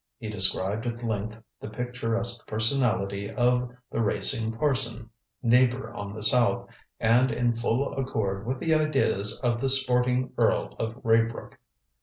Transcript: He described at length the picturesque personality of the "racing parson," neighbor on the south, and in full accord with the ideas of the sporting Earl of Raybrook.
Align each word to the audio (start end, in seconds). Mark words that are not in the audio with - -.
He 0.17 0.29
described 0.29 0.87
at 0.87 1.03
length 1.03 1.37
the 1.59 1.69
picturesque 1.69 2.47
personality 2.47 3.29
of 3.29 3.69
the 3.91 4.01
"racing 4.01 4.51
parson," 4.51 5.11
neighbor 5.43 5.93
on 5.93 6.15
the 6.15 6.23
south, 6.23 6.67
and 6.99 7.29
in 7.29 7.55
full 7.55 7.93
accord 7.93 8.47
with 8.47 8.57
the 8.59 8.73
ideas 8.73 9.39
of 9.41 9.61
the 9.61 9.69
sporting 9.69 10.33
Earl 10.39 10.75
of 10.79 10.95
Raybrook. 11.03 11.55